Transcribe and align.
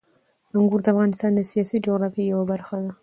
انګور 0.55 0.79
د 0.83 0.87
افغانستان 0.93 1.31
د 1.35 1.41
سیاسي 1.51 1.77
جغرافیې 1.85 2.23
یوه 2.31 2.45
برخه 2.51 2.75
ده. 2.83 2.91